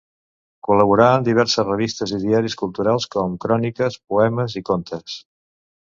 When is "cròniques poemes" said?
3.47-4.57